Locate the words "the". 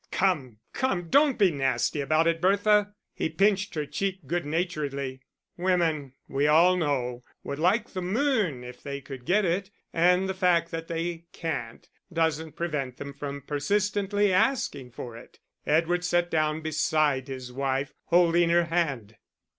7.91-8.01, 10.27-10.33